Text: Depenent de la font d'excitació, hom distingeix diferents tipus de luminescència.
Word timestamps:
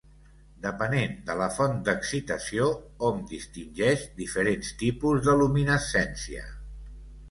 Depenent 0.61 1.13
de 1.27 1.35
la 1.41 1.49
font 1.57 1.75
d'excitació, 1.91 2.71
hom 3.11 3.23
distingeix 3.37 4.09
diferents 4.23 4.75
tipus 4.85 5.27
de 5.31 5.41
luminescència. 5.47 6.53